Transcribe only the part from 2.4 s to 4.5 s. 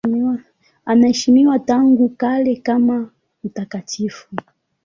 kama mtakatifu.